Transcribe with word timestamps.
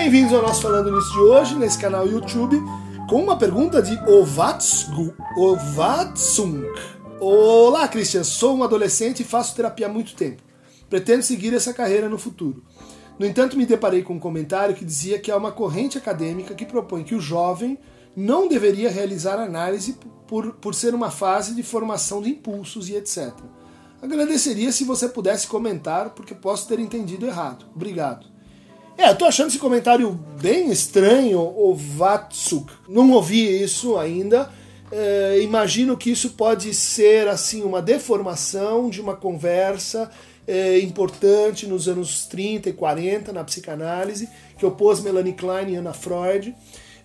Bem-vindos 0.00 0.32
ao 0.32 0.42
nosso 0.42 0.62
Falando 0.62 0.92
Nisso 0.92 1.10
de 1.10 1.18
hoje, 1.18 1.56
nesse 1.56 1.76
canal 1.76 2.06
YouTube, 2.06 2.56
com 3.10 3.20
uma 3.20 3.36
pergunta 3.36 3.82
de 3.82 3.98
Ovatsung. 4.08 5.02
Olá, 7.18 7.88
Christian, 7.88 8.22
sou 8.22 8.56
um 8.56 8.62
adolescente 8.62 9.20
e 9.20 9.24
faço 9.24 9.56
terapia 9.56 9.86
há 9.86 9.88
muito 9.88 10.14
tempo. 10.14 10.40
Pretendo 10.88 11.24
seguir 11.24 11.52
essa 11.52 11.74
carreira 11.74 12.08
no 12.08 12.16
futuro. 12.16 12.62
No 13.18 13.26
entanto, 13.26 13.56
me 13.56 13.66
deparei 13.66 14.04
com 14.04 14.14
um 14.14 14.20
comentário 14.20 14.76
que 14.76 14.84
dizia 14.84 15.18
que 15.18 15.32
há 15.32 15.36
uma 15.36 15.50
corrente 15.50 15.98
acadêmica 15.98 16.54
que 16.54 16.64
propõe 16.64 17.02
que 17.02 17.16
o 17.16 17.20
jovem 17.20 17.76
não 18.16 18.46
deveria 18.46 18.92
realizar 18.92 19.40
análise 19.40 19.98
por, 20.28 20.54
por 20.54 20.76
ser 20.76 20.94
uma 20.94 21.10
fase 21.10 21.56
de 21.56 21.64
formação 21.64 22.22
de 22.22 22.30
impulsos 22.30 22.88
e 22.88 22.94
etc. 22.94 23.34
Agradeceria 24.00 24.70
se 24.70 24.84
você 24.84 25.08
pudesse 25.08 25.48
comentar, 25.48 26.10
porque 26.10 26.36
posso 26.36 26.68
ter 26.68 26.78
entendido 26.78 27.26
errado. 27.26 27.66
Obrigado. 27.74 28.37
É, 28.98 29.10
eu 29.10 29.14
tô 29.14 29.26
achando 29.26 29.46
esse 29.46 29.60
comentário 29.60 30.10
bem 30.42 30.72
estranho, 30.72 31.38
o 31.38 31.72
Vatsuk. 31.72 32.68
Não 32.88 33.12
ouvi 33.12 33.62
isso 33.62 33.96
ainda. 33.96 34.50
É, 34.90 35.38
imagino 35.40 35.96
que 35.96 36.10
isso 36.10 36.30
pode 36.30 36.74
ser 36.74 37.28
assim 37.28 37.62
uma 37.62 37.80
deformação 37.80 38.90
de 38.90 39.00
uma 39.00 39.14
conversa 39.14 40.10
é, 40.48 40.80
importante 40.80 41.64
nos 41.64 41.86
anos 41.86 42.26
30 42.26 42.70
e 42.70 42.72
40 42.72 43.32
na 43.32 43.44
psicanálise, 43.44 44.28
que 44.58 44.66
opôs 44.66 45.00
Melanie 45.00 45.32
Klein 45.32 45.74
e 45.74 45.76
Anna 45.76 45.92
Freud. 45.92 46.52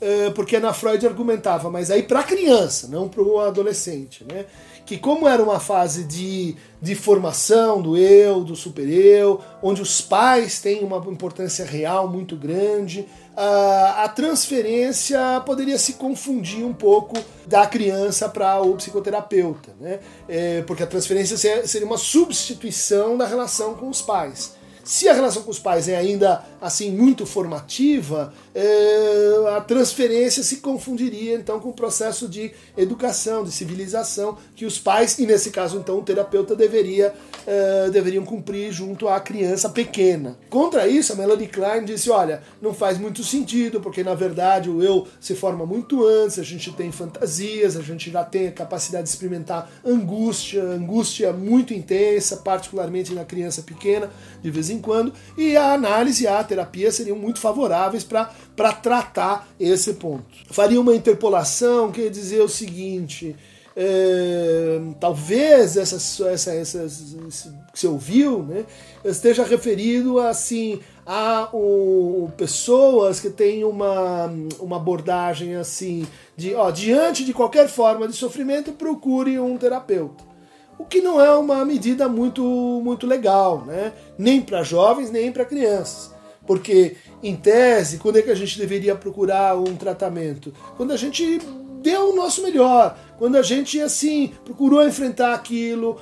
É, 0.00 0.30
porque 0.30 0.56
Ana 0.56 0.72
Freud 0.72 1.06
argumentava, 1.06 1.70
mas 1.70 1.90
aí 1.90 2.02
para 2.02 2.22
criança, 2.22 2.88
não 2.88 3.06
para 3.06 3.22
o 3.22 3.38
adolescente, 3.38 4.24
né? 4.24 4.46
Que 4.86 4.96
como 4.96 5.28
era 5.28 5.42
uma 5.42 5.60
fase 5.60 6.04
de, 6.04 6.56
de 6.80 6.94
formação 6.94 7.82
do 7.82 7.96
eu, 7.96 8.42
do 8.42 8.56
super-eu, 8.56 9.40
onde 9.62 9.82
os 9.82 10.00
pais 10.00 10.60
têm 10.60 10.82
uma 10.82 10.96
importância 11.08 11.64
real 11.64 12.08
muito 12.08 12.34
grande, 12.34 13.06
a, 13.36 14.04
a 14.04 14.08
transferência 14.08 15.20
poderia 15.44 15.78
se 15.78 15.92
confundir 15.92 16.64
um 16.64 16.72
pouco 16.72 17.16
da 17.46 17.66
criança 17.66 18.28
para 18.28 18.60
o 18.62 18.74
psicoterapeuta, 18.76 19.74
né? 19.78 20.00
É, 20.26 20.62
porque 20.62 20.82
a 20.82 20.86
transferência 20.86 21.36
seria 21.36 21.86
uma 21.86 21.98
substituição 21.98 23.18
da 23.18 23.26
relação 23.26 23.74
com 23.74 23.88
os 23.88 24.00
pais. 24.00 24.54
Se 24.82 25.08
a 25.08 25.12
relação 25.12 25.42
com 25.42 25.50
os 25.50 25.58
pais 25.58 25.88
é 25.88 25.96
ainda 25.96 26.42
assim 26.60 26.90
muito 26.90 27.24
formativa, 27.24 28.32
é, 28.54 29.56
a 29.56 29.60
transferência 29.60 30.42
se 30.42 30.58
confundiria 30.58 31.34
então 31.34 31.58
com 31.58 31.70
o 31.70 31.72
processo 31.72 32.28
de 32.28 32.52
educação, 32.76 33.44
de 33.44 33.50
civilização 33.50 34.36
que 34.54 34.66
os 34.66 34.78
pais 34.78 35.18
e 35.18 35.26
nesse 35.26 35.50
caso 35.50 35.78
então 35.78 35.98
o 35.98 36.02
terapeuta 36.02 36.54
deveria 36.54 37.14
é, 37.46 37.90
deveriam 37.90 38.24
cumprir 38.24 38.72
junto 38.72 39.08
à 39.08 39.18
criança 39.20 39.68
pequena. 39.68 40.36
Contra 40.48 40.86
isso, 40.86 41.12
a 41.12 41.16
Melanie 41.16 41.48
Klein 41.48 41.84
disse: 41.84 42.10
olha, 42.10 42.42
não 42.60 42.74
faz 42.74 42.98
muito 42.98 43.24
sentido 43.24 43.80
porque 43.80 44.04
na 44.04 44.14
verdade 44.14 44.68
o 44.68 44.82
eu 44.82 45.06
se 45.20 45.34
forma 45.34 45.64
muito 45.64 46.06
antes, 46.06 46.38
a 46.38 46.42
gente 46.42 46.72
tem 46.72 46.92
fantasias, 46.92 47.76
a 47.76 47.82
gente 47.82 48.10
já 48.10 48.24
tem 48.24 48.48
a 48.48 48.52
capacidade 48.52 49.04
de 49.04 49.10
experimentar 49.10 49.70
angústia, 49.84 50.62
angústia 50.62 51.32
muito 51.32 51.72
intensa, 51.72 52.36
particularmente 52.36 53.12
na 53.14 53.24
criança 53.24 53.62
pequena, 53.62 54.10
de 54.42 54.50
vez 54.50 54.70
em 54.70 54.78
quando, 54.78 55.12
e 55.36 55.56
a 55.56 55.72
análise 55.72 56.26
a 56.26 56.38
terapia 56.50 56.90
seriam 56.90 57.16
muito 57.16 57.38
favoráveis 57.38 58.02
para 58.04 58.72
tratar 58.82 59.48
esse 59.58 59.94
ponto. 59.94 60.24
Faria 60.50 60.80
uma 60.80 60.94
interpolação 60.94 61.92
que 61.92 62.02
ia 62.02 62.10
dizer 62.10 62.42
o 62.42 62.48
seguinte. 62.48 63.36
É, 63.76 64.80
talvez 64.98 65.76
essa, 65.76 65.96
essa, 66.28 66.52
essa, 66.52 66.86
que 67.72 67.78
você 67.78 67.86
ouviu 67.86 68.42
né, 68.42 68.66
esteja 69.04 69.44
referido 69.44 70.18
assim 70.18 70.80
a 71.06 71.48
o, 71.52 72.28
pessoas 72.36 73.20
que 73.20 73.30
têm 73.30 73.62
uma, 73.62 74.26
uma 74.58 74.76
abordagem 74.76 75.54
assim 75.54 76.04
de 76.36 76.52
ó, 76.52 76.68
diante 76.72 77.24
de 77.24 77.32
qualquer 77.32 77.68
forma 77.68 78.08
de 78.08 78.16
sofrimento 78.16 78.72
procure 78.72 79.38
um 79.38 79.56
terapeuta 79.56 80.30
o 80.80 80.84
que 80.86 81.02
não 81.02 81.20
é 81.20 81.30
uma 81.36 81.62
medida 81.62 82.08
muito, 82.08 82.42
muito 82.42 83.06
legal, 83.06 83.66
né? 83.66 83.92
nem 84.16 84.40
para 84.40 84.62
jovens, 84.62 85.10
nem 85.10 85.30
para 85.30 85.44
crianças. 85.44 86.10
Porque, 86.50 86.96
em 87.22 87.36
tese, 87.36 87.98
quando 87.98 88.18
é 88.18 88.22
que 88.22 88.30
a 88.32 88.34
gente 88.34 88.58
deveria 88.58 88.96
procurar 88.96 89.56
um 89.56 89.76
tratamento? 89.76 90.52
Quando 90.76 90.90
a 90.90 90.96
gente 90.96 91.38
deu 91.80 92.10
o 92.10 92.16
nosso 92.16 92.42
melhor, 92.42 92.98
quando 93.18 93.36
a 93.36 93.42
gente, 93.42 93.80
assim, 93.80 94.32
procurou 94.44 94.84
enfrentar 94.84 95.32
aquilo, 95.32 96.00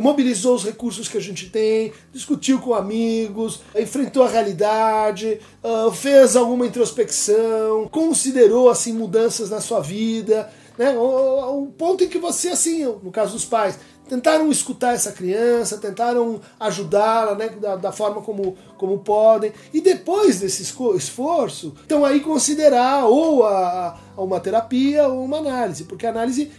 mobilizou 0.00 0.54
os 0.54 0.64
recursos 0.64 1.10
que 1.10 1.18
a 1.18 1.20
gente 1.20 1.50
tem, 1.50 1.92
discutiu 2.10 2.58
com 2.58 2.72
amigos, 2.72 3.60
enfrentou 3.78 4.22
a 4.22 4.30
realidade, 4.30 5.38
ah, 5.62 5.90
fez 5.92 6.36
alguma 6.36 6.66
introspecção, 6.66 7.86
considerou 7.88 8.70
assim 8.70 8.94
mudanças 8.94 9.50
na 9.50 9.60
sua 9.60 9.80
vida, 9.80 10.50
né? 10.78 10.96
O, 10.96 11.66
ponto 11.76 12.02
em 12.02 12.08
que 12.08 12.18
você, 12.18 12.48
assim, 12.48 12.84
no 12.84 13.10
caso 13.12 13.32
dos 13.32 13.44
pais, 13.44 13.78
tentaram 14.08 14.50
escutar 14.50 14.94
essa 14.94 15.12
criança, 15.12 15.78
tentaram 15.78 16.40
ajudá-la 16.60 17.34
né, 17.34 17.48
da, 17.48 17.76
da, 17.76 17.92
forma 17.92 18.20
como, 18.20 18.56
como 18.76 18.98
podem, 18.98 19.52
e 19.72 19.80
depois 19.80 20.40
desse 20.40 20.62
esforço, 20.62 21.74
então 21.84 22.04
aí 22.04 22.20
considerar 22.20 23.06
ou 23.06 23.44
a, 23.44 23.98
a 24.16 24.22
uma 24.22 24.40
terapia 24.40 25.08
ou 25.08 25.24
uma 25.24 25.38
análise, 25.38 25.84
porque 25.84 26.06
a 26.06 26.10
análise, 26.10 26.52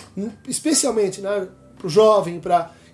especialmente 0.47 1.21
né, 1.21 1.47
para 1.77 1.87
o 1.87 1.89
jovem, 1.89 2.41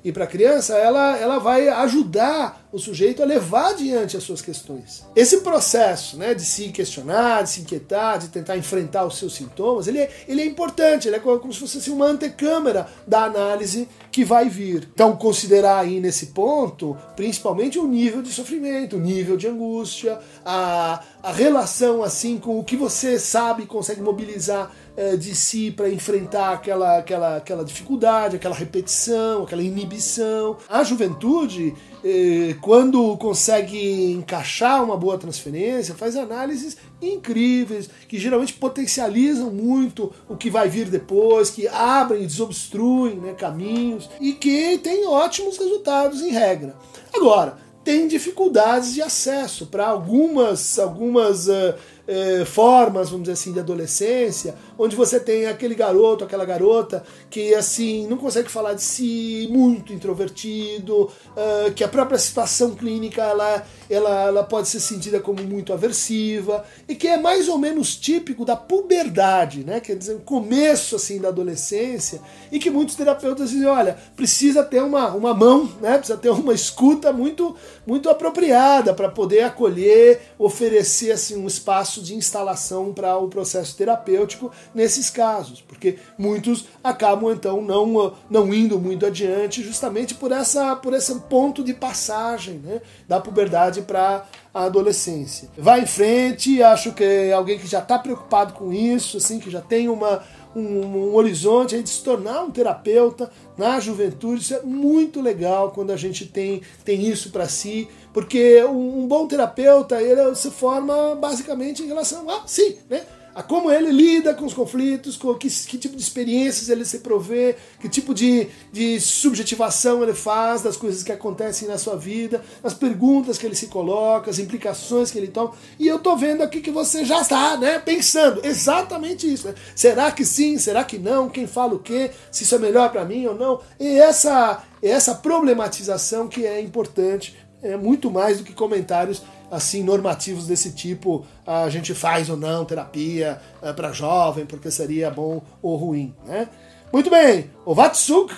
e 0.04 0.12
para 0.12 0.24
a 0.24 0.28
criança, 0.28 0.76
ela, 0.76 1.18
ela 1.18 1.38
vai 1.38 1.68
ajudar 1.70 2.61
o 2.72 2.80
sujeito 2.80 3.22
a 3.22 3.26
levar 3.26 3.72
adiante 3.72 4.16
as 4.16 4.24
suas 4.24 4.42
questões. 4.42 5.06
Esse 5.16 5.42
processo 5.42 6.18
né, 6.18 6.34
de 6.34 6.44
se 6.46 6.70
questionar, 6.70 7.44
de 7.44 7.50
se 7.50 7.62
inquietar, 7.62 8.18
de 8.18 8.30
tentar 8.30 8.58
enfrentar 8.58 9.06
os 9.06 9.18
seus 9.18 9.34
sintomas, 9.36 9.88
ele 9.88 10.00
é, 10.00 10.10
ele 10.28 10.42
é 10.42 10.46
importante, 10.46 11.08
ele 11.08 11.18
é 11.18 11.20
como 11.20 11.52
se 11.52 11.60
fosse 11.60 11.80
assim, 11.80 11.92
uma 11.92 12.06
antecâmara 12.06 12.88
da 13.06 13.26
análise 13.26 13.88
que 14.12 14.24
vai 14.24 14.50
vir. 14.50 14.90
Então, 14.94 15.16
considerar 15.16 15.80
aí 15.80 16.00
nesse 16.00 16.28
ponto, 16.28 16.98
principalmente 17.16 17.78
o 17.78 17.88
nível 17.88 18.22
de 18.22 18.32
sofrimento, 18.32 18.96
o 18.96 19.00
nível 19.00 19.36
de 19.36 19.48
angústia, 19.48 20.20
a, 20.46 21.04
a 21.22 21.32
relação 21.32 22.04
assim 22.04 22.38
com 22.38 22.60
o 22.60 22.64
que 22.64 22.76
você 22.76 23.20
sabe 23.20 23.64
e 23.64 23.68
consegue 23.68 24.02
mobilizar 24.02 24.72
é, 24.96 25.16
de 25.16 25.34
si 25.34 25.72
para 25.72 25.90
enfrentar 25.90 26.54
aquela, 26.54 26.98
aquela, 26.98 27.38
aquela 27.38 27.64
dificuldade, 27.64 28.36
aquela 28.36 28.56
repetição, 28.56 29.44
aquela 29.44 29.64
inibição. 29.64 30.58
A 30.70 30.84
juventude, 30.84 31.74
é, 32.04 32.56
quando 32.62 33.18
consegue 33.18 34.12
encaixar 34.12 34.84
uma 34.84 34.96
boa 34.96 35.18
transferência, 35.18 35.96
faz 35.96 36.16
análises 36.16 36.78
incríveis, 37.02 37.90
que 38.08 38.20
geralmente 38.20 38.54
potencializam 38.54 39.50
muito 39.50 40.14
o 40.30 40.38
que 40.38 40.50
vai 40.50 40.70
vir 40.70 40.88
depois, 40.88 41.50
que 41.50 41.68
abrem 41.68 42.24
e 42.24 42.28
desobstruem 42.28 43.16
né, 43.16 43.34
caminhos 43.34 44.10
e 44.20 44.34
que 44.34 44.78
tem 44.78 45.08
ótimos 45.08 45.58
resultados 45.58 46.22
em 46.22 46.32
regra. 46.32 46.76
Agora, 47.14 47.58
tem 47.84 48.08
dificuldades 48.08 48.94
de 48.94 49.02
acesso 49.02 49.66
para 49.66 49.88
algumas, 49.88 50.78
algumas 50.78 51.48
uh, 51.48 51.74
uh, 52.08 52.46
formas, 52.46 53.10
vamos 53.10 53.24
dizer 53.24 53.34
assim, 53.34 53.54
de 53.54 53.60
adolescência, 53.60 54.56
onde 54.78 54.96
você 54.96 55.20
tem 55.20 55.46
aquele 55.46 55.76
garoto, 55.76 56.24
aquela 56.24 56.46
garota 56.46 57.04
que 57.30 57.54
assim 57.54 58.08
não 58.08 58.18
consegue 58.18 58.50
falar 58.50 58.74
de 58.74 58.82
si, 58.82 59.48
muito 59.52 59.94
introvertido, 59.94 61.04
uh, 61.04 61.72
que 61.76 61.84
a 61.84 61.88
própria 61.88 62.18
situação 62.18 62.76
clínica 62.76 63.22
ela, 63.22 63.66
ela, 63.90 64.28
ela 64.28 64.44
pode 64.44 64.68
ser 64.68 64.80
sentida 64.80 65.20
como 65.20 65.44
muito 65.44 65.74
aversiva 65.74 66.66
e 66.88 66.96
que 66.96 67.08
é 67.08 67.18
mais 67.18 67.48
ou 67.48 67.58
menos 67.58 67.96
típico 67.96 68.46
da 68.46 68.56
puberdade, 68.56 69.64
né? 69.64 69.80
Quer 69.80 69.96
dizer, 69.96 70.20
começo 70.22 70.96
assim 70.96 71.20
da 71.20 71.30
adolescência 71.30 72.22
e 72.52 72.60
que 72.60 72.70
muitos 72.70 72.96
terapeutas 72.96 73.50
dizem, 73.50 73.68
olha, 73.68 73.98
precisa 74.16 74.64
ter 74.64 74.82
uma, 74.82 75.14
uma 75.14 75.34
mão, 75.34 75.70
né? 75.82 75.98
Precisa 75.98 76.18
ter 76.18 76.30
uma 76.30 76.54
escuta 76.54 77.12
muito 77.12 77.56
muito 77.86 78.10
apropriada 78.10 78.94
para 78.94 79.10
poder 79.10 79.42
acolher, 79.42 80.22
oferecer 80.38 81.12
assim 81.12 81.36
um 81.36 81.48
espaço 81.48 81.91
de 82.00 82.14
instalação 82.16 82.94
para 82.94 83.18
o 83.18 83.28
processo 83.28 83.76
terapêutico 83.76 84.52
nesses 84.74 85.10
casos, 85.10 85.62
porque 85.62 85.98
muitos 86.18 86.66
acabam 86.84 87.32
então 87.32 87.62
não, 87.62 88.14
não 88.30 88.54
indo 88.54 88.80
muito 88.80 89.06
adiante 89.06 89.64
justamente 89.64 90.14
por 90.14 90.32
essa 90.32 90.76
por 90.76 90.94
esse 90.94 91.14
ponto 91.22 91.64
de 91.64 91.74
passagem 91.74 92.60
né, 92.60 92.82
da 93.08 93.20
puberdade 93.20 93.82
para 93.82 94.26
a 94.54 94.64
adolescência. 94.64 95.50
Vai 95.58 95.82
em 95.82 95.86
frente, 95.86 96.62
acho 96.62 96.92
que 96.92 97.04
é 97.04 97.34
alguém 97.34 97.58
que 97.58 97.68
já 97.68 97.80
está 97.80 97.98
preocupado 97.98 98.54
com 98.54 98.74
isso, 98.74 99.18
assim, 99.18 99.40
que 99.40 99.50
já 99.50 99.62
tem 99.62 99.88
uma 99.88 100.22
um, 100.56 100.62
um, 100.62 101.16
horizonte 101.16 101.76
aí 101.76 101.84
de 101.84 101.90
se 101.90 102.04
tornar 102.04 102.44
um 102.44 102.52
terapeuta 102.52 103.32
na 103.58 103.80
juventude. 103.80 104.42
Isso 104.42 104.54
é 104.54 104.62
muito 104.62 105.22
legal 105.22 105.72
quando 105.72 105.92
a 105.92 105.98
gente 105.98 106.26
tem, 106.26 106.62
tem 106.84 107.08
isso 107.08 107.32
para 107.32 107.48
si, 107.48 107.88
porque 108.14 108.64
um, 108.66 109.04
um, 109.04 109.08
bom 109.08 109.28
terapeuta 109.28 110.02
ele 110.02 110.36
se 110.36 110.52
forma 110.52 111.16
basicamente 111.16 111.84
em 111.84 111.88
relação 111.88 112.30
a 112.30 112.46
si, 112.48 112.80
né? 112.90 113.04
A 113.34 113.42
como 113.42 113.72
ele 113.72 113.92
lida 113.92 114.34
com 114.34 114.46
os 114.46 114.54
conflitos, 114.54 115.18
com 115.18 115.34
que, 115.36 115.50
que 115.50 115.78
tipo 115.78 115.96
de 115.96 116.02
experiências 116.02 116.70
ele 116.70 116.86
se 116.86 117.00
provê, 117.00 117.56
que 117.80 117.88
tipo 117.88 118.14
de, 118.14 118.48
de 118.72 119.00
subjetivação 119.00 120.04
ele 120.04 120.14
faz 120.14 120.62
das 120.62 120.76
coisas 120.78 121.04
que 121.04 121.12
acontecem 121.12 121.68
na 121.68 121.78
sua 121.78 121.96
vida, 121.96 122.44
as 122.64 122.74
perguntas 122.74 123.38
que 123.38 123.46
ele 123.46 123.56
se 123.56 123.68
coloca, 123.68 124.30
as 124.30 124.40
implicações 124.40 125.12
que 125.12 125.18
ele 125.18 125.28
toma. 125.28 125.54
E 125.80 125.88
eu 125.88 126.00
tô 126.00 126.16
vendo 126.16 126.42
aqui 126.42 126.62
que 126.62 126.72
você 126.72 127.06
já 127.06 127.22
está, 127.22 127.58
né, 127.58 127.80
pensando 127.80 128.42
exatamente 128.44 129.32
isso. 129.32 129.48
Né? 129.48 129.56
Será 129.76 130.12
que 130.12 130.26
sim? 130.26 130.58
Será 130.58 130.84
que 130.84 130.98
não? 130.98 131.30
Quem 131.30 131.48
fala 131.48 131.74
o 131.76 131.80
quê? 131.80 132.12
Se 132.32 132.44
isso 132.44 132.56
é 132.56 132.60
melhor 132.60 132.92
para 132.92 133.06
mim 133.06 133.26
ou 133.26 133.36
não? 133.36 133.62
E 133.80 133.88
essa 134.00 134.64
essa 134.82 135.14
problematização 135.14 136.28
que 136.28 136.46
é 136.46 136.60
importante, 136.60 137.36
é 137.62 137.78
muito 137.78 138.10
mais 138.10 138.38
do 138.38 138.44
que 138.44 138.54
comentários 138.54 139.22
assim 139.52 139.84
normativos 139.84 140.48
desse 140.48 140.72
tipo, 140.72 141.26
a 141.46 141.70
gente 141.70 141.94
faz 141.94 142.30
ou 142.30 142.38
não 142.38 142.64
terapia 142.64 143.42
é, 143.62 143.74
para 143.74 143.92
jovem, 143.92 144.46
porque 144.46 144.72
seria 144.72 145.12
bom 145.12 145.42
ou 145.62 145.76
ruim, 145.76 146.16
né? 146.26 146.48
Muito 146.92 147.10
bem, 147.10 147.52
o 147.66 147.74
Vatsuk, 147.76 148.34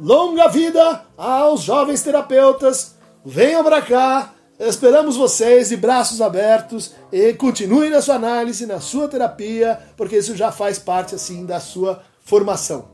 longa 0.00 0.48
vida 0.48 1.04
aos 1.16 1.62
jovens 1.62 2.02
terapeutas, 2.02 2.94
venham 3.24 3.62
para 3.62 3.82
cá, 3.82 4.34
esperamos 4.58 5.16
vocês 5.16 5.68
de 5.68 5.76
braços 5.76 6.22
abertos 6.22 6.94
e 7.12 7.34
continue 7.34 7.90
na 7.90 8.00
sua 8.00 8.14
análise, 8.14 8.64
na 8.66 8.80
sua 8.80 9.08
terapia, 9.08 9.78
porque 9.96 10.16
isso 10.16 10.34
já 10.34 10.50
faz 10.50 10.78
parte 10.78 11.14
assim 11.14 11.44
da 11.44 11.60
sua 11.60 12.02
formação. 12.24 12.88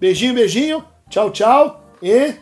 Beijinho, 0.00 0.34
beijinho, 0.34 0.84
tchau, 1.08 1.30
tchau 1.30 1.84
e 2.02 2.34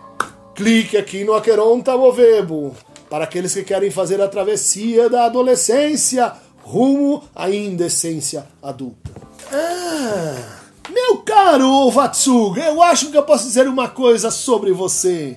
clique 0.54 0.96
aqui 0.96 1.24
no 1.24 1.34
Aqueron 1.34 1.80
Tamovebo 1.80 2.74
para 3.08 3.24
aqueles 3.24 3.52
que 3.52 3.62
querem 3.62 3.90
fazer 3.90 4.20
a 4.20 4.28
travessia 4.28 5.08
da 5.08 5.26
adolescência 5.26 6.32
rumo 6.62 7.24
à 7.34 7.50
indecência 7.50 8.46
adulta. 8.62 9.10
Ah, 9.50 10.60
meu 10.90 11.18
caro 11.18 11.90
Vatsuga, 11.90 12.62
eu 12.62 12.82
acho 12.82 13.10
que 13.10 13.16
eu 13.16 13.22
posso 13.22 13.44
dizer 13.44 13.68
uma 13.68 13.88
coisa 13.88 14.30
sobre 14.30 14.72
você. 14.72 15.36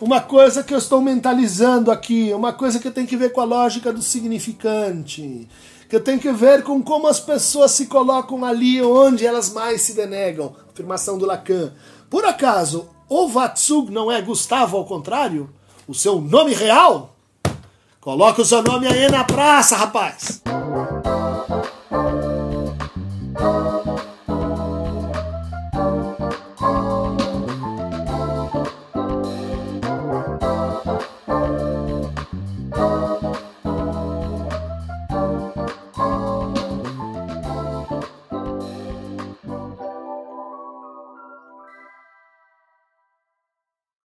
Uma 0.00 0.20
coisa 0.20 0.62
que 0.62 0.74
eu 0.74 0.78
estou 0.78 1.00
mentalizando 1.00 1.90
aqui, 1.90 2.30
uma 2.34 2.52
coisa 2.52 2.78
que 2.78 2.90
tem 2.90 3.06
que 3.06 3.16
ver 3.16 3.30
com 3.30 3.40
a 3.40 3.44
lógica 3.44 3.90
do 3.90 4.02
significante, 4.02 5.48
que 5.88 5.98
tem 5.98 6.18
que 6.18 6.30
ver 6.30 6.62
com 6.62 6.82
como 6.82 7.08
as 7.08 7.18
pessoas 7.18 7.70
se 7.70 7.86
colocam 7.86 8.44
ali 8.44 8.82
onde 8.82 9.24
elas 9.24 9.50
mais 9.52 9.80
se 9.80 9.94
denegam. 9.94 10.54
Afirmação 10.70 11.16
do 11.16 11.24
Lacan. 11.24 11.72
Por 12.10 12.26
acaso, 12.26 12.90
o 13.08 13.28
Vatsug 13.28 13.90
não 13.90 14.10
é 14.10 14.20
Gustavo 14.20 14.76
ao 14.76 14.84
contrário? 14.84 15.50
O 15.86 15.94
seu 15.94 16.20
nome 16.20 16.54
real? 16.54 17.14
Coloca 18.00 18.42
o 18.42 18.44
seu 18.44 18.62
nome 18.62 18.86
aí 18.86 19.10
na 19.10 19.24
praça, 19.24 19.76
rapaz! 19.76 20.42